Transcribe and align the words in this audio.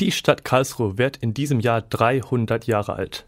Die 0.00 0.10
Stadt 0.10 0.44
Karlsruhe 0.44 0.98
wird 0.98 1.18
in 1.18 1.34
diesem 1.34 1.60
Jahr 1.60 1.80
300 1.80 2.66
Jahre 2.66 2.94
alt. 2.94 3.26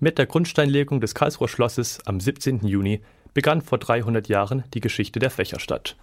Mit 0.00 0.18
der 0.18 0.26
Grundsteinlegung 0.26 1.00
des 1.00 1.14
Karlsruher 1.14 1.46
Schlosses 1.46 2.04
am 2.06 2.18
17. 2.18 2.66
Juni 2.66 3.02
begann 3.34 3.62
vor 3.62 3.78
300 3.78 4.26
Jahren 4.26 4.64
die 4.74 4.80
Geschichte 4.80 5.20
der 5.20 5.30
Fächerstadt. 5.30 5.96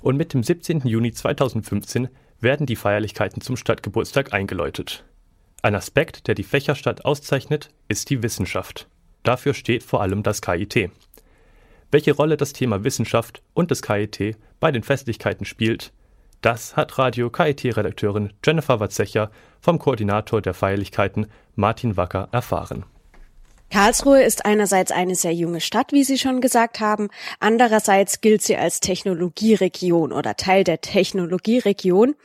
Und 0.00 0.16
mit 0.16 0.32
dem 0.32 0.42
17. 0.42 0.86
Juni 0.86 1.12
2015 1.12 2.08
werden 2.40 2.64
die 2.64 2.76
Feierlichkeiten 2.76 3.42
zum 3.42 3.58
Stadtgeburtstag 3.58 4.32
eingeläutet. 4.32 5.04
Ein 5.60 5.74
Aspekt, 5.74 6.26
der 6.26 6.34
die 6.34 6.42
Fächerstadt 6.42 7.04
auszeichnet, 7.04 7.68
ist 7.88 8.08
die 8.08 8.22
Wissenschaft. 8.22 8.88
Dafür 9.22 9.52
steht 9.52 9.82
vor 9.82 10.00
allem 10.00 10.22
das 10.22 10.40
KIT. 10.40 10.90
Welche 11.90 12.12
Rolle 12.12 12.38
das 12.38 12.54
Thema 12.54 12.84
Wissenschaft 12.84 13.42
und 13.52 13.70
das 13.70 13.82
KIT 13.82 14.38
bei 14.60 14.72
den 14.72 14.82
Festlichkeiten 14.82 15.44
spielt, 15.44 15.92
das 16.40 16.76
hat 16.76 16.98
Radio 16.98 17.30
KIT-Redakteurin 17.30 18.32
Jennifer 18.44 18.80
Watzecher 18.80 19.30
vom 19.60 19.78
Koordinator 19.78 20.40
der 20.40 20.54
Feierlichkeiten 20.54 21.26
Martin 21.54 21.96
Wacker 21.96 22.28
erfahren. 22.32 22.84
Karlsruhe 23.70 24.22
ist 24.22 24.44
einerseits 24.44 24.90
eine 24.90 25.14
sehr 25.14 25.32
junge 25.32 25.60
Stadt, 25.60 25.92
wie 25.92 26.02
Sie 26.02 26.18
schon 26.18 26.40
gesagt 26.40 26.80
haben. 26.80 27.08
Andererseits 27.38 28.20
gilt 28.20 28.42
sie 28.42 28.56
als 28.56 28.80
Technologieregion 28.80 30.12
oder 30.12 30.36
Teil 30.36 30.64
der 30.64 30.80
Technologieregion. 30.80 32.16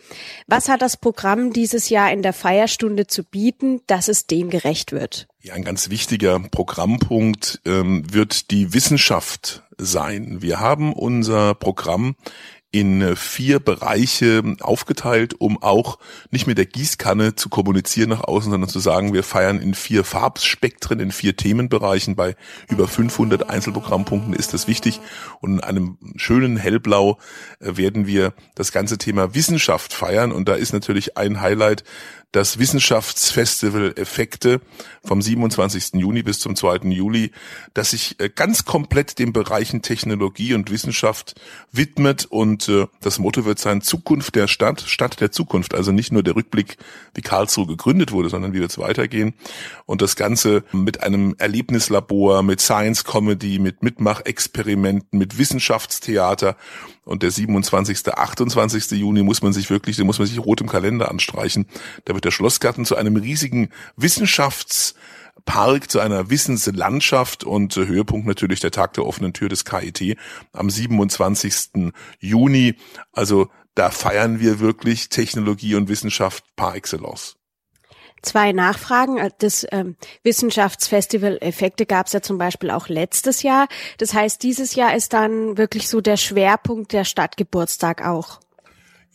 Was 0.47 0.69
hat 0.69 0.81
das 0.81 0.97
Programm 0.97 1.53
dieses 1.53 1.89
Jahr 1.89 2.11
in 2.11 2.23
der 2.23 2.33
Feierstunde 2.33 3.05
zu 3.05 3.23
bieten, 3.23 3.81
dass 3.85 4.07
es 4.07 4.25
dem 4.25 4.49
gerecht 4.49 4.91
wird? 4.91 5.27
Ja, 5.39 5.53
ein 5.53 5.63
ganz 5.63 5.91
wichtiger 5.91 6.39
Programmpunkt 6.39 7.61
ähm, 7.65 8.11
wird 8.11 8.49
die 8.49 8.73
Wissenschaft 8.73 9.61
sein. 9.77 10.41
Wir 10.41 10.59
haben 10.59 10.93
unser 10.93 11.53
Programm 11.53 12.15
in 12.75 13.15
vier 13.15 13.61
Bereiche 13.61 14.43
aufgeteilt, 14.59 15.35
um 15.39 15.63
auch 15.63 15.97
nicht 16.29 16.45
mit 16.45 16.57
der 16.57 16.65
Gießkanne 16.65 17.35
zu 17.35 17.47
kommunizieren 17.47 18.09
nach 18.09 18.25
außen, 18.25 18.51
sondern 18.51 18.69
zu 18.69 18.79
sagen, 18.79 19.13
wir 19.13 19.23
feiern 19.23 19.61
in 19.61 19.73
vier 19.73 20.03
Farbspektren, 20.03 20.99
in 20.99 21.13
vier 21.13 21.37
Themenbereichen. 21.37 22.17
Bei 22.17 22.35
über 22.67 22.89
500 22.89 23.49
Einzelprogrammpunkten 23.49 24.33
ist 24.33 24.53
das 24.53 24.67
wichtig. 24.67 24.99
Und 25.39 25.53
in 25.53 25.59
einem 25.61 25.97
schönen 26.17 26.57
Hellblau 26.57 27.17
äh, 27.61 27.77
werden 27.77 28.07
wir 28.07 28.33
das 28.55 28.73
ganze 28.73 28.97
Thema 28.97 29.33
Wissenschaft 29.33 29.93
feiern. 29.93 30.33
Und 30.33 30.49
da 30.49 30.55
ist 30.55 30.73
natürlich 30.73 31.15
ein 31.15 31.39
Highlight 31.39 31.85
das 32.35 32.59
Wissenschaftsfestival 32.59 33.93
Effekte 33.95 34.59
vom 35.05 35.21
27. 35.21 35.93
Juni 35.93 36.21
bis 36.21 36.39
zum 36.39 36.57
2. 36.57 36.89
Juli, 36.89 37.31
das 37.73 37.91
sich 37.91 38.19
äh, 38.19 38.29
ganz 38.29 38.65
komplett 38.65 39.19
den 39.19 39.31
Bereichen 39.31 39.81
Technologie 39.81 40.53
und 40.53 40.69
Wissenschaft 40.69 41.35
widmet 41.71 42.25
und 42.25 42.67
äh, 42.67 42.87
das 42.99 43.19
Motto 43.19 43.45
wird 43.45 43.59
sein 43.59 43.81
Zukunft 43.81 44.35
der 44.35 44.49
Stadt, 44.49 44.81
Stadt 44.81 45.21
der 45.21 45.31
Zukunft. 45.31 45.73
Also 45.73 45.93
nicht 45.93 46.11
nur 46.11 46.23
der 46.23 46.35
Rückblick, 46.35 46.75
wie 47.13 47.21
Karlsruhe 47.21 47.67
gegründet 47.67 48.11
wurde, 48.11 48.27
sondern 48.27 48.53
wie 48.53 48.59
wird 48.59 48.71
es 48.71 48.79
weitergehen. 48.79 49.33
Und 49.85 50.01
das 50.01 50.17
Ganze 50.17 50.65
mit 50.73 51.03
einem 51.03 51.35
Erlebnislabor, 51.37 52.43
mit 52.43 52.59
Science 52.59 53.05
Comedy, 53.05 53.59
mit 53.59 53.81
Mitmachexperimenten, 53.81 55.17
mit 55.17 55.37
Wissenschaftstheater 55.37 56.57
und 57.05 57.21
der 57.23 57.31
27., 57.31 58.13
28. 58.13 58.91
Juni 58.91 59.23
muss 59.23 59.41
man 59.41 59.53
sich 59.53 59.69
wirklich, 59.69 59.95
den 59.95 60.07
muss 60.07 60.17
man 60.17 60.27
sich 60.27 60.39
rot 60.39 60.59
im 60.61 60.67
Kalender 60.67 61.09
anstreichen. 61.09 61.67
Da 62.05 62.13
wird 62.13 62.24
der 62.25 62.31
Schlossgarten 62.31 62.85
zu 62.85 62.95
einem 62.95 63.15
riesigen 63.15 63.69
Wissenschaftspark, 63.95 65.89
zu 65.89 65.99
einer 65.99 66.29
Wissenslandschaft 66.29 67.43
und 67.43 67.77
äh, 67.77 67.85
Höhepunkt 67.85 68.27
natürlich 68.27 68.59
der 68.59 68.71
Tag 68.71 68.93
der 68.93 69.05
offenen 69.05 69.33
Tür 69.33 69.47
des 69.49 69.63
KIT 69.63 70.17
am 70.51 70.69
27. 70.69 71.93
Juni. 72.19 72.75
Also 73.13 73.49
da 73.75 73.91
feiern 73.91 74.39
wir 74.39 74.59
wirklich 74.59 75.09
Technologie 75.09 75.75
und 75.75 75.87
Wissenschaft 75.87 76.43
par 76.55 76.75
excellence 76.75 77.37
zwei 78.25 78.51
Nachfragen. 78.51 79.19
Das 79.37 79.65
ähm, 79.71 79.95
Wissenschaftsfestival 80.23 81.37
Effekte 81.41 81.85
gab 81.85 82.07
es 82.07 82.13
ja 82.13 82.21
zum 82.21 82.37
Beispiel 82.37 82.71
auch 82.71 82.89
letztes 82.89 83.43
Jahr. 83.43 83.67
Das 83.97 84.13
heißt, 84.13 84.43
dieses 84.43 84.75
Jahr 84.75 84.95
ist 84.95 85.13
dann 85.13 85.57
wirklich 85.57 85.87
so 85.87 86.01
der 86.01 86.17
Schwerpunkt 86.17 86.91
der 86.91 87.05
Stadtgeburtstag 87.05 88.05
auch. 88.05 88.39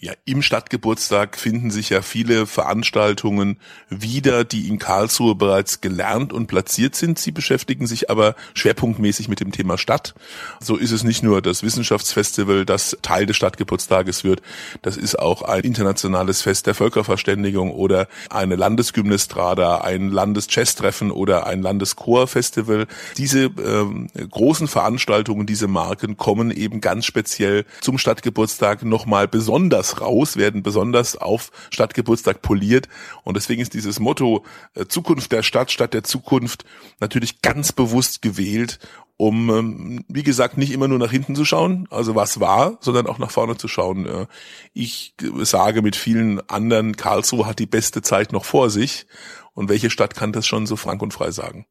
Ja, 0.02 0.14
im 0.24 0.40
Stadtgeburtstag 0.40 1.36
finden 1.36 1.70
sich 1.70 1.90
ja 1.90 2.00
viele 2.00 2.46
Veranstaltungen 2.46 3.58
wieder, 3.90 4.44
die 4.44 4.66
in 4.66 4.78
Karlsruhe 4.78 5.34
bereits 5.34 5.82
gelernt 5.82 6.32
und 6.32 6.46
platziert 6.46 6.94
sind. 6.94 7.18
Sie 7.18 7.32
beschäftigen 7.32 7.86
sich 7.86 8.08
aber 8.08 8.34
schwerpunktmäßig 8.54 9.28
mit 9.28 9.40
dem 9.40 9.52
Thema 9.52 9.76
Stadt. 9.76 10.14
So 10.58 10.76
ist 10.76 10.92
es 10.92 11.04
nicht 11.04 11.22
nur 11.22 11.42
das 11.42 11.62
Wissenschaftsfestival, 11.62 12.64
das 12.64 12.96
Teil 13.02 13.26
des 13.26 13.36
Stadtgeburtstages 13.36 14.24
wird. 14.24 14.40
Das 14.80 14.96
ist 14.96 15.18
auch 15.18 15.42
ein 15.42 15.60
internationales 15.64 16.40
Fest 16.40 16.66
der 16.66 16.74
Völkerverständigung 16.74 17.70
oder 17.70 18.08
eine 18.30 18.56
Landesgymnastrada, 18.56 19.82
ein 19.82 20.08
Landesjazztreffen 20.08 21.10
oder 21.10 21.46
ein 21.46 21.60
Landeschorfestival. 21.60 22.86
Diese 23.18 23.50
ähm, 23.62 24.08
großen 24.14 24.66
Veranstaltungen, 24.66 25.44
diese 25.44 25.68
Marken 25.68 26.16
kommen 26.16 26.50
eben 26.50 26.80
ganz 26.80 27.04
speziell 27.04 27.66
zum 27.82 27.98
Stadtgeburtstag 27.98 28.82
nochmal 28.82 29.28
besonders 29.28 29.89
raus, 29.98 30.36
werden 30.36 30.62
besonders 30.62 31.16
auf 31.16 31.50
Stadtgeburtstag 31.70 32.42
poliert. 32.42 32.88
Und 33.24 33.36
deswegen 33.36 33.62
ist 33.62 33.74
dieses 33.74 33.98
Motto 33.98 34.44
äh, 34.74 34.86
Zukunft 34.86 35.32
der 35.32 35.42
Stadt, 35.42 35.72
Stadt 35.72 35.94
der 35.94 36.04
Zukunft 36.04 36.64
natürlich 37.00 37.40
ganz 37.40 37.72
bewusst 37.72 38.20
gewählt, 38.20 38.78
um, 39.16 39.50
ähm, 39.50 40.04
wie 40.08 40.22
gesagt, 40.22 40.56
nicht 40.56 40.72
immer 40.72 40.88
nur 40.88 40.98
nach 40.98 41.10
hinten 41.10 41.36
zu 41.36 41.44
schauen, 41.44 41.86
also 41.90 42.14
was 42.14 42.40
war, 42.40 42.78
sondern 42.80 43.06
auch 43.06 43.18
nach 43.18 43.30
vorne 43.30 43.56
zu 43.58 43.68
schauen. 43.68 44.06
Äh, 44.06 44.26
ich 44.72 45.14
sage 45.42 45.82
mit 45.82 45.94
vielen 45.94 46.40
anderen, 46.48 46.96
Karlsruhe 46.96 47.44
hat 47.44 47.58
die 47.58 47.66
beste 47.66 48.00
Zeit 48.00 48.32
noch 48.32 48.46
vor 48.46 48.70
sich. 48.70 49.06
Und 49.52 49.68
welche 49.68 49.90
Stadt 49.90 50.14
kann 50.14 50.32
das 50.32 50.46
schon 50.46 50.66
so 50.66 50.76
frank 50.76 51.02
und 51.02 51.12
frei 51.12 51.32
sagen? 51.32 51.66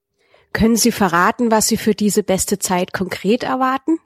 Können 0.53 0.75
Sie 0.75 0.91
verraten, 0.91 1.49
was 1.49 1.67
Sie 1.67 1.77
für 1.77 1.95
diese 1.95 2.21
beste 2.21 2.59
Zeit 2.59 2.93
konkret 2.93 3.43
erwarten? 3.43 3.97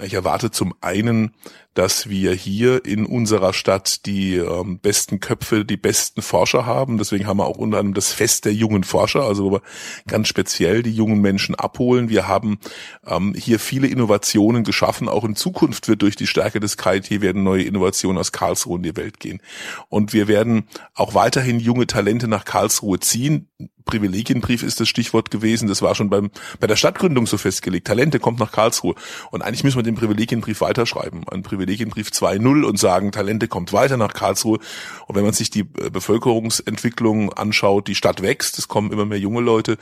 Ich 0.00 0.14
erwarte 0.14 0.50
zum 0.50 0.74
einen, 0.80 1.34
dass 1.78 2.08
wir 2.08 2.32
hier 2.32 2.84
in 2.84 3.06
unserer 3.06 3.52
Stadt 3.52 4.04
die 4.04 4.34
ähm, 4.34 4.80
besten 4.80 5.20
Köpfe, 5.20 5.64
die 5.64 5.76
besten 5.76 6.22
Forscher 6.22 6.66
haben. 6.66 6.98
Deswegen 6.98 7.28
haben 7.28 7.36
wir 7.36 7.46
auch 7.46 7.56
unter 7.56 7.78
anderem 7.78 7.94
das 7.94 8.12
Fest 8.12 8.46
der 8.46 8.52
jungen 8.52 8.82
Forscher, 8.82 9.22
also 9.22 9.44
wo 9.44 9.52
wir 9.52 9.62
ganz 10.08 10.26
speziell 10.26 10.82
die 10.82 10.90
jungen 10.90 11.20
Menschen 11.20 11.54
abholen. 11.54 12.08
Wir 12.08 12.26
haben 12.26 12.58
ähm, 13.06 13.32
hier 13.36 13.60
viele 13.60 13.86
Innovationen 13.86 14.64
geschaffen. 14.64 15.08
Auch 15.08 15.24
in 15.24 15.36
Zukunft 15.36 15.86
wird 15.86 16.02
durch 16.02 16.16
die 16.16 16.26
Stärke 16.26 16.58
des 16.58 16.78
KIT 16.78 17.20
werden 17.20 17.44
neue 17.44 17.62
Innovationen 17.62 18.18
aus 18.18 18.32
Karlsruhe 18.32 18.78
in 18.78 18.82
die 18.82 18.96
Welt 18.96 19.20
gehen. 19.20 19.40
Und 19.88 20.12
wir 20.12 20.26
werden 20.26 20.64
auch 20.94 21.14
weiterhin 21.14 21.60
junge 21.60 21.86
Talente 21.86 22.26
nach 22.26 22.44
Karlsruhe 22.44 22.98
ziehen. 22.98 23.46
Privilegienbrief 23.88 24.62
ist 24.62 24.80
das 24.80 24.88
Stichwort 24.88 25.30
gewesen. 25.30 25.66
Das 25.66 25.80
war 25.80 25.94
schon 25.94 26.10
beim, 26.10 26.30
bei 26.60 26.66
der 26.66 26.76
Stadtgründung 26.76 27.26
so 27.26 27.38
festgelegt. 27.38 27.86
Talente 27.86 28.20
kommt 28.20 28.38
nach 28.38 28.52
Karlsruhe. 28.52 28.94
Und 29.30 29.42
eigentlich 29.42 29.64
müssen 29.64 29.78
wir 29.78 29.82
den 29.82 29.94
Privilegienbrief 29.94 30.60
weiterschreiben. 30.60 31.22
Ein 31.28 31.42
Privilegienbrief 31.68 32.08
2.0 32.08 32.64
und 32.64 32.78
sagen, 32.78 33.12
Talente 33.12 33.46
kommt 33.46 33.74
weiter 33.74 33.98
nach 33.98 34.14
Karlsruhe. 34.14 34.58
Und 35.06 35.16
wenn 35.16 35.24
man 35.24 35.34
sich 35.34 35.50
die 35.50 35.60
äh, 35.60 35.90
Bevölkerungsentwicklung 35.90 37.32
anschaut, 37.34 37.88
die 37.88 37.94
Stadt 37.94 38.22
wächst, 38.22 38.58
es 38.58 38.68
kommen 38.68 38.90
immer 38.90 39.04
mehr 39.04 39.18
junge 39.18 39.42
Leute, 39.42 39.76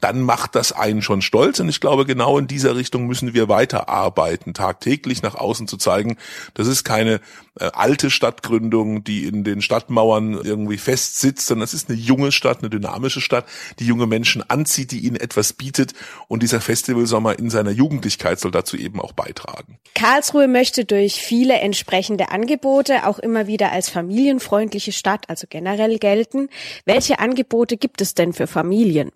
dann 0.00 0.22
macht 0.22 0.54
das 0.54 0.72
einen 0.72 1.02
schon 1.02 1.20
stolz. 1.20 1.60
Und 1.60 1.68
ich 1.68 1.80
glaube, 1.80 2.06
genau 2.06 2.38
in 2.38 2.46
dieser 2.46 2.74
Richtung 2.74 3.06
müssen 3.06 3.34
wir 3.34 3.50
weiterarbeiten, 3.50 4.54
tagtäglich 4.54 5.22
nach 5.22 5.34
außen 5.34 5.68
zu 5.68 5.76
zeigen, 5.76 6.16
das 6.54 6.68
ist 6.68 6.84
keine 6.84 7.20
äh, 7.58 7.70
alte 7.72 8.10
Stadtgründung, 8.10 9.04
die 9.04 9.24
in 9.24 9.44
den 9.44 9.62
Stadtmauern 9.62 10.34
irgendwie 10.42 10.78
festsitzt, 10.78 11.46
sondern 11.46 11.64
es 11.64 11.74
ist 11.74 11.90
eine 11.90 11.98
junge 11.98 12.32
Stadt, 12.32 12.60
eine 12.60 12.70
dynamische 12.70 13.20
Stadt, 13.20 13.46
die 13.78 13.86
junge 13.86 14.06
Menschen 14.06 14.42
anzieht, 14.48 14.90
die 14.90 15.00
ihnen 15.00 15.16
etwas 15.16 15.52
bietet. 15.52 15.92
Und 16.28 16.42
dieser 16.42 16.60
Festivalsommer 16.60 17.38
in 17.38 17.50
seiner 17.50 17.70
Jugendlichkeit 17.70 18.40
soll 18.40 18.50
dazu 18.50 18.76
eben 18.76 19.00
auch 19.00 19.12
beitragen. 19.12 19.78
Karlsruhe 19.94 20.48
möchte 20.48 20.84
durch 20.84 21.22
viele 21.26 21.58
entsprechende 21.60 22.30
Angebote 22.30 23.06
auch 23.06 23.18
immer 23.18 23.46
wieder 23.46 23.72
als 23.72 23.88
familienfreundliche 23.88 24.92
Stadt, 24.92 25.28
also 25.28 25.46
generell 25.50 25.98
gelten. 25.98 26.48
Welche 26.84 27.18
Angebote 27.18 27.76
gibt 27.76 28.00
es 28.00 28.14
denn 28.14 28.32
für 28.32 28.46
Familien? 28.46 29.10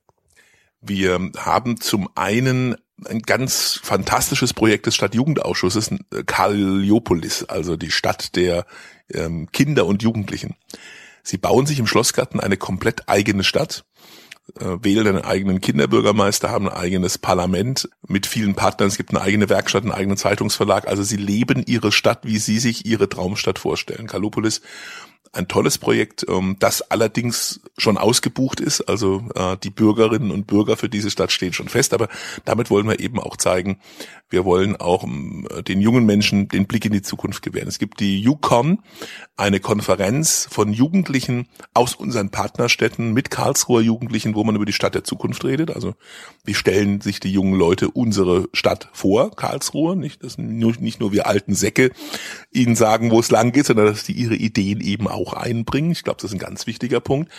Wir 0.81 1.31
haben 1.37 1.81
zum 1.81 2.08
einen 2.14 2.76
ein 3.06 3.20
ganz 3.20 3.81
fantastisches 3.82 4.52
Projekt 4.55 4.87
des 4.87 4.94
Stadtjugendausschusses, 4.94 5.90
Kalliopolis, 6.26 7.44
also 7.44 7.76
die 7.76 7.90
Stadt 7.90 8.37
der 8.37 8.67
ähm, 9.12 9.49
Kinder 9.52 9.87
und 9.87 10.02
Jugendlichen. 10.02 10.56
Sie 11.23 11.38
bauen 11.38 11.67
sich 11.67 11.79
im 11.79 11.87
Schlossgarten 11.87 12.40
eine 12.40 12.56
komplett 12.56 13.08
eigene 13.08 13.44
Stadt, 13.44 13.85
äh, 13.85 14.30
wählen 14.56 15.06
einen 15.06 15.25
eigenen 15.25 15.60
Kinderbürgermeister, 15.60 16.50
haben 16.50 16.69
ein 16.69 16.76
eigenes 16.76 17.19
Parlament 17.19 17.88
mit 18.06 18.26
vielen 18.26 18.54
Partnern. 18.54 18.88
Es 18.88 18.96
gibt 18.96 19.10
eine 19.10 19.20
eigene 19.20 19.48
Werkstatt, 19.48 19.82
einen 19.82 19.92
eigenen 19.92 20.16
Zeitungsverlag. 20.16 20.88
Also 20.88 21.02
sie 21.02 21.16
leben 21.16 21.62
ihre 21.66 21.92
Stadt, 21.92 22.20
wie 22.25 22.38
sie 22.38 22.58
sich 22.58 22.84
ihre 22.87 23.08
Traumstadt 23.08 23.58
vorstellen. 23.58 24.06
Kallopolis 24.06 24.60
ein 25.32 25.47
tolles 25.47 25.79
Projekt, 25.79 26.27
ähm, 26.29 26.56
das 26.59 26.82
allerdings 26.91 27.61
schon 27.79 27.99
ausgebucht 27.99 28.61
ist. 28.61 28.82
Also 28.82 29.25
äh, 29.35 29.56
die 29.62 29.71
Bürgerinnen 29.71 30.32
und 30.32 30.47
Bürger 30.47 30.77
für 30.77 30.88
diese 30.88 31.11
Stadt 31.11 31.31
stehen 31.31 31.53
schon 31.53 31.69
fest. 31.69 31.94
Aber 31.94 32.09
damit 32.44 32.71
wollen 32.71 32.88
wir 32.88 32.99
eben 32.99 33.21
auch 33.21 33.37
zeigen, 33.37 33.79
wir 34.29 34.44
wollen 34.44 34.77
auch 34.77 35.05
ähm, 35.05 35.47
den 35.69 35.81
jungen 35.81 36.05
Menschen 36.05 36.49
den 36.49 36.67
Blick 36.67 36.85
in 36.85 36.93
die 36.93 37.03
Zukunft 37.03 37.43
gewähren. 37.43 37.69
Es 37.69 37.79
gibt 37.79 38.00
die 38.00 38.27
UCON, 38.27 38.81
eine 39.37 39.61
Konferenz 39.61 40.49
von 40.50 40.73
Jugendlichen 40.73 41.47
aus 41.75 41.94
unseren 41.94 42.31
Partnerstädten 42.31 43.12
mit 43.12 43.31
Karlsruher 43.31 43.83
Jugendlichen, 43.83 44.35
wo 44.35 44.43
man 44.43 44.56
über 44.56 44.67
die 44.67 44.73
Stadt 44.73 44.94
der 44.94 45.05
Zukunft 45.05 45.44
redet. 45.44 45.71
Also 45.71 45.94
wie 46.44 46.55
stellen 46.55 47.00
sich 47.00 47.21
die 47.21 47.33
jungen 47.33 47.55
Leute 47.55 47.88
unsere 47.91 48.49
Stadt 48.53 48.88
vor, 48.93 49.35
Karlsruhe? 49.35 49.97
Nicht, 49.97 50.25
dass 50.25 50.38
nicht 50.38 51.00
nur 51.00 51.12
wir 51.12 51.26
alten 51.26 51.55
Säcke 51.55 51.93
ihnen 52.50 52.75
sagen, 52.75 53.11
wo 53.11 53.21
es 53.21 53.31
lang 53.31 53.53
geht, 53.53 53.67
sondern 53.67 53.87
dass 53.87 54.05
die 54.05 54.12
ihre 54.12 54.35
Ideen 54.35 54.81
eben 54.81 55.06
auch 55.06 55.19
einbringen. 55.28 55.90
Ich 55.90 56.02
glaube, 56.02 56.17
das 56.20 56.31
ist 56.31 56.37
ein 56.37 56.40
ganz 56.40 56.67
wichtiger 56.67 57.00
Punkt. 57.00 57.31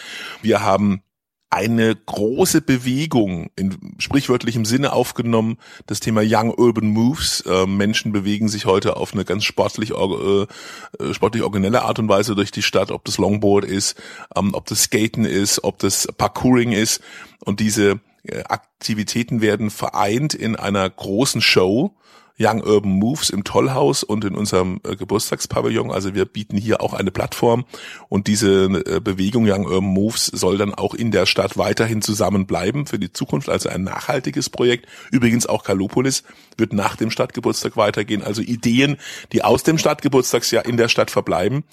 Wir 0.41 0.61
haben 0.61 1.03
eine 1.51 1.93
große 1.93 2.61
Bewegung 2.61 3.51
in 3.57 3.95
sprichwörtlichem 3.97 4.63
Sinne 4.63 4.93
aufgenommen, 4.93 5.57
das 5.85 5.99
Thema 5.99 6.21
Young 6.23 6.53
Urban 6.53 6.87
Moves. 6.87 7.41
Äh, 7.41 7.65
Menschen 7.65 8.13
bewegen 8.13 8.47
sich 8.47 8.65
heute 8.65 8.95
auf 8.95 9.13
eine 9.13 9.25
ganz 9.25 9.43
sportlich, 9.43 9.91
äh, 9.91 9.93
äh, 9.93 11.13
sportlich 11.13 11.43
originelle 11.43 11.81
Art 11.81 11.99
und 11.99 12.07
Weise 12.07 12.35
durch 12.35 12.51
die 12.51 12.61
Stadt, 12.61 12.89
ob 12.89 13.03
das 13.03 13.17
Longboard 13.17 13.65
ist, 13.65 14.01
ähm, 14.33 14.53
ob 14.53 14.65
das 14.67 14.83
Skaten 14.83 15.25
ist, 15.25 15.65
ob 15.65 15.77
das 15.79 16.07
Parkouring 16.17 16.71
ist. 16.71 17.01
Und 17.43 17.59
diese 17.59 17.99
äh, 18.23 18.43
Aktivitäten 18.45 19.41
werden 19.41 19.71
vereint 19.71 20.33
in 20.33 20.55
einer 20.55 20.89
großen 20.89 21.41
Show, 21.41 21.93
Young 22.41 22.63
Urban 22.63 22.91
Moves 22.91 23.29
im 23.29 23.43
Tollhaus 23.43 24.03
und 24.03 24.25
in 24.25 24.35
unserem 24.35 24.81
äh, 24.83 24.95
Geburtstagspavillon. 24.95 25.91
Also 25.91 26.15
wir 26.15 26.25
bieten 26.25 26.57
hier 26.57 26.81
auch 26.81 26.93
eine 26.93 27.11
Plattform 27.11 27.65
und 28.09 28.27
diese 28.27 28.65
äh, 28.65 28.99
Bewegung 28.99 29.45
Young 29.47 29.65
Urban 29.65 29.83
Moves 29.83 30.25
soll 30.25 30.57
dann 30.57 30.73
auch 30.73 30.93
in 30.93 31.11
der 31.11 31.25
Stadt 31.25 31.57
weiterhin 31.57 32.01
zusammenbleiben 32.01 32.85
für 32.85 32.99
die 32.99 33.13
Zukunft. 33.13 33.49
Also 33.49 33.69
ein 33.69 33.83
nachhaltiges 33.83 34.49
Projekt. 34.49 34.87
Übrigens 35.11 35.45
auch 35.45 35.63
Kalopolis 35.63 36.23
wird 36.57 36.73
nach 36.73 36.95
dem 36.95 37.11
Stadtgeburtstag 37.11 37.77
weitergehen. 37.77 38.23
Also 38.23 38.41
Ideen, 38.41 38.97
die 39.31 39.43
aus 39.43 39.63
dem 39.63 39.77
Stadtgeburtstagsjahr 39.77 40.65
in 40.65 40.77
der 40.77 40.87
Stadt 40.87 41.11
verbleiben 41.11 41.63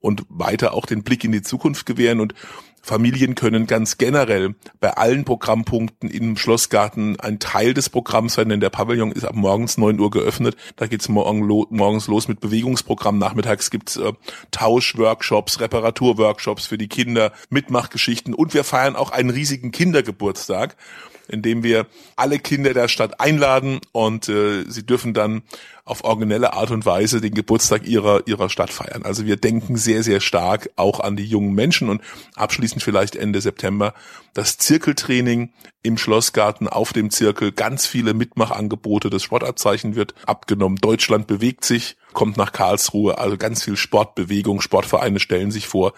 und 0.00 0.24
weiter 0.28 0.74
auch 0.74 0.86
den 0.86 1.02
Blick 1.02 1.24
in 1.24 1.32
die 1.32 1.42
Zukunft 1.42 1.86
gewähren 1.86 2.20
und 2.20 2.34
Familien 2.82 3.34
können 3.34 3.66
ganz 3.66 3.98
generell 3.98 4.54
bei 4.80 4.90
allen 4.96 5.24
Programmpunkten 5.24 6.10
im 6.10 6.36
Schlossgarten 6.36 7.20
ein 7.20 7.38
Teil 7.38 7.74
des 7.74 7.88
Programms 7.88 8.34
sein, 8.34 8.48
denn 8.48 8.60
der 8.60 8.70
Pavillon 8.70 9.12
ist 9.12 9.24
ab 9.24 9.34
morgens 9.34 9.78
neun 9.78 10.00
Uhr 10.00 10.10
geöffnet. 10.10 10.56
Da 10.76 10.86
geht's 10.86 11.08
morgen 11.08 11.42
lo 11.42 11.66
morgens 11.70 12.08
los 12.08 12.28
mit 12.28 12.40
Bewegungsprogramm. 12.40 13.18
Nachmittags 13.18 13.70
gibt's 13.70 13.96
äh, 13.96 14.12
Tauschworkshops, 14.50 15.60
Reparaturworkshops 15.60 16.66
für 16.66 16.78
die 16.78 16.88
Kinder, 16.88 17.32
Mitmachgeschichten 17.50 18.34
und 18.34 18.54
wir 18.54 18.64
feiern 18.64 18.96
auch 18.96 19.10
einen 19.10 19.30
riesigen 19.30 19.70
Kindergeburtstag 19.70 20.76
indem 21.30 21.62
wir 21.62 21.86
alle 22.16 22.38
Kinder 22.38 22.74
der 22.74 22.88
Stadt 22.88 23.20
einladen 23.20 23.80
und 23.92 24.28
äh, 24.28 24.64
sie 24.68 24.84
dürfen 24.84 25.14
dann 25.14 25.42
auf 25.90 26.04
originelle 26.04 26.52
Art 26.52 26.70
und 26.70 26.86
Weise 26.86 27.20
den 27.20 27.34
Geburtstag 27.34 27.86
ihrer, 27.86 28.26
ihrer 28.26 28.48
Stadt 28.48 28.70
feiern. 28.70 29.02
Also 29.02 29.26
wir 29.26 29.36
denken 29.36 29.76
sehr, 29.76 30.02
sehr 30.02 30.20
stark 30.20 30.70
auch 30.76 31.00
an 31.00 31.16
die 31.16 31.24
jungen 31.24 31.52
Menschen 31.52 31.88
und 31.88 32.00
abschließend 32.36 32.82
vielleicht 32.82 33.16
Ende 33.16 33.40
September 33.40 33.92
das 34.32 34.56
Zirkeltraining 34.58 35.52
im 35.82 35.98
Schlossgarten 35.98 36.68
auf 36.68 36.92
dem 36.92 37.10
Zirkel. 37.10 37.52
Ganz 37.52 37.86
viele 37.86 38.14
Mitmachangebote. 38.14 39.10
Das 39.10 39.22
Sportabzeichen 39.22 39.96
wird 39.96 40.14
abgenommen. 40.26 40.78
Deutschland 40.78 41.26
bewegt 41.26 41.64
sich, 41.64 41.96
kommt 42.12 42.36
nach 42.36 42.52
Karlsruhe. 42.52 43.18
Also 43.18 43.36
ganz 43.36 43.64
viel 43.64 43.76
Sportbewegung. 43.76 44.60
Sportvereine 44.60 45.18
stellen 45.18 45.50
sich 45.50 45.66
vor. 45.66 45.92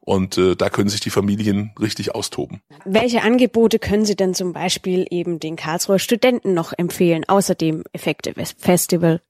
Und 0.00 0.38
äh, 0.38 0.56
da 0.56 0.70
können 0.70 0.88
sich 0.88 1.00
die 1.00 1.10
Familien 1.10 1.72
richtig 1.78 2.14
austoben. 2.14 2.62
Welche 2.86 3.22
Angebote 3.22 3.78
können 3.78 4.06
Sie 4.06 4.16
denn 4.16 4.32
zum 4.32 4.54
Beispiel 4.54 5.06
eben 5.10 5.38
den 5.38 5.56
Karlsruher 5.56 5.98
Studenten 5.98 6.54
noch 6.54 6.72
empfehlen, 6.76 7.24
außer 7.28 7.54
dem 7.54 7.84
Effekte 7.92 8.34
Festival? 8.56 9.20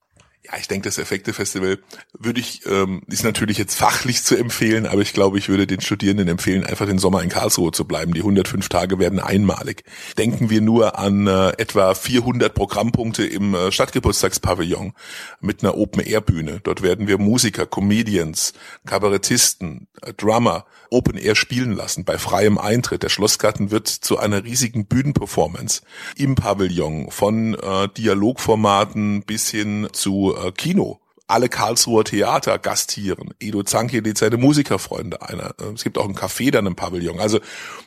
Ja, 0.44 0.56
ich 0.58 0.68
denke, 0.68 0.88
das 0.88 0.98
Effekte-Festival 0.98 1.78
würde 2.18 2.40
ich, 2.40 2.64
ähm, 2.64 3.02
ist 3.08 3.24
natürlich 3.24 3.58
jetzt 3.58 3.74
fachlich 3.74 4.22
zu 4.22 4.36
empfehlen, 4.36 4.86
aber 4.86 5.02
ich 5.02 5.12
glaube, 5.12 5.36
ich 5.36 5.48
würde 5.48 5.66
den 5.66 5.80
Studierenden 5.80 6.28
empfehlen, 6.28 6.64
einfach 6.64 6.86
den 6.86 6.98
Sommer 6.98 7.22
in 7.22 7.28
Karlsruhe 7.28 7.72
zu 7.72 7.84
bleiben. 7.84 8.14
Die 8.14 8.20
105 8.20 8.68
Tage 8.68 8.98
werden 8.98 9.18
einmalig. 9.18 9.84
Denken 10.16 10.48
wir 10.48 10.60
nur 10.60 10.98
an 10.98 11.26
äh, 11.26 11.50
etwa 11.58 11.94
400 11.94 12.54
Programmpunkte 12.54 13.26
im 13.26 13.54
äh, 13.54 13.72
Stadtgeburtstagspavillon 13.72 14.94
mit 15.40 15.62
einer 15.62 15.76
Open-Air-Bühne. 15.76 16.60
Dort 16.62 16.82
werden 16.82 17.08
wir 17.08 17.18
Musiker, 17.18 17.66
Comedians, 17.66 18.54
Kabarettisten, 18.86 19.88
äh, 20.02 20.14
Drummer 20.14 20.66
Open-Air 20.90 21.34
spielen 21.34 21.72
lassen, 21.72 22.04
bei 22.04 22.16
freiem 22.16 22.58
Eintritt. 22.58 23.02
Der 23.02 23.08
Schlossgarten 23.08 23.70
wird 23.70 23.88
zu 23.88 24.18
einer 24.18 24.44
riesigen 24.44 24.86
Bühnenperformance 24.86 25.82
im 26.16 26.34
Pavillon 26.34 27.10
von 27.10 27.54
äh, 27.54 27.88
Dialogformaten 27.96 29.22
bis 29.22 29.50
hin 29.50 29.88
zu 29.92 30.27
äh, 30.34 30.52
Kino 30.52 31.00
alle 31.28 31.48
Karlsruher 31.48 32.04
Theater 32.04 32.58
gastieren. 32.58 33.34
Edo 33.38 33.62
Zanke 33.62 34.00
lädt 34.00 34.18
seine 34.18 34.38
Musikerfreunde 34.38 35.22
einer. 35.22 35.54
Äh, 35.60 35.74
es 35.74 35.84
gibt 35.84 35.98
auch 35.98 36.08
ein 36.08 36.16
Café 36.16 36.50
dann 36.50 36.66
im 36.66 36.74
Pavillon. 36.74 37.20
Also 37.20 37.38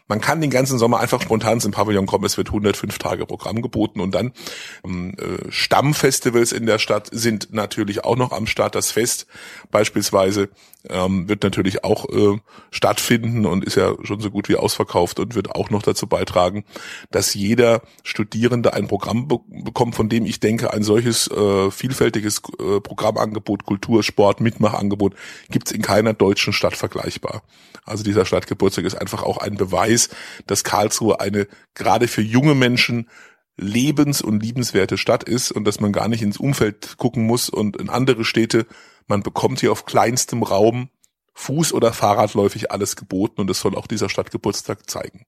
man 0.08 0.22
kann 0.22 0.42
den 0.42 0.52
ganzen 0.52 0.78
Sommer 0.78 1.00
einfach 1.00 1.22
spontan 1.22 1.54
ins 1.54 1.70
Pavillon 1.70 2.06
kommen. 2.06 2.26
Es 2.26 2.38
wird 2.38 2.50
105 2.50 2.98
Tage 2.98 3.26
Programm 3.26 3.62
geboten 3.62 4.00
und 4.00 4.14
dann 4.14 4.32
ähm, 4.86 5.16
äh, 5.18 5.52
Stammfestivals 5.52 6.52
in 6.52 6.66
der 6.66 6.80
Stadt 6.80 7.10
sind 7.12 7.52
natürlich 7.52 8.06
auch 8.06 8.16
noch 8.16 8.32
am 8.32 8.46
Start. 8.46 8.76
Das 8.76 8.92
Fest 8.92 9.26
beispielsweise 9.72 10.50
ähm, 10.90 11.30
wird 11.30 11.44
natürlich 11.44 11.84
auch 11.84 12.10
äh, 12.10 12.40
stattfinden 12.72 13.46
und 13.46 13.64
ist 13.64 13.76
ja 13.76 13.96
schon 14.04 14.20
so 14.20 14.32
gut 14.32 14.50
wie 14.50 14.56
ausverkauft 14.56 15.20
und 15.20 15.36
wird 15.36 15.52
auch 15.56 15.70
noch 15.70 15.82
dazu 15.82 16.08
beitragen, 16.08 16.64
dass 17.12 17.34
jeder 17.34 17.82
Studierende 18.04 18.74
ein 18.74 18.88
Programm 18.88 19.28
be 19.28 19.40
bekommt, 19.64 19.96
von 19.96 20.10
dem 20.10 20.26
ich 20.26 20.40
denke, 20.40 20.74
ein 20.74 20.84
solches 20.84 21.30
äh, 21.30 21.72
vielfältiges 21.72 22.42
äh, 22.60 22.80
Programmangebot, 23.32 23.66
Kultur, 23.66 24.04
Sport, 24.04 24.42
Mitmachangebot 24.42 25.16
gibt's 25.50 25.72
in 25.72 25.82
keiner 25.82 26.14
deutschen 26.14 26.54
Stadt 26.54 26.76
vergleichbar. 26.76 27.44
Also 27.86 28.04
dieser 28.04 28.26
Stadtgeburtstag 28.26 28.86
ist 28.86 28.96
einfach 28.96 29.24
auch 29.24 29.38
ein 29.38 29.56
Beweis, 29.56 30.10
dass 30.48 30.64
Karlsruhe 30.64 31.20
eine 31.20 31.48
gerade 31.74 32.08
für 32.08 32.22
junge 32.22 32.56
Menschen 32.56 33.10
lebens- 33.58 34.22
und 34.22 34.42
liebenswerte 34.42 34.98
Stadt 34.98 35.24
ist 35.24 35.52
und 35.52 35.66
dass 35.66 35.80
man 35.80 35.92
gar 35.92 36.08
nicht 36.08 36.22
ins 36.22 36.38
Umfeld 36.38 36.98
gucken 36.98 37.26
muss 37.26 37.50
und 37.50 37.78
in 37.78 37.90
andere 37.90 38.24
Städte 38.24 38.66
man 39.08 39.24
bekommt 39.24 39.60
hier 39.60 39.72
auf 39.72 39.86
kleinstem 39.86 40.44
Raum 40.44 40.90
Fuß- 41.36 41.74
oder 41.74 41.92
Fahrradläufig 41.94 42.72
alles 42.72 42.96
geboten 42.96 43.42
und 43.42 43.50
das 43.50 43.60
soll 43.60 43.76
auch 43.76 43.88
dieser 43.88 44.10
Stadtgeburtstag 44.10 44.90
zeigen. 44.90 45.26